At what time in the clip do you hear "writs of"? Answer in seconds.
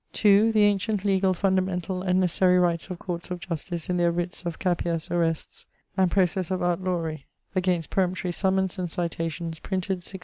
4.11-4.57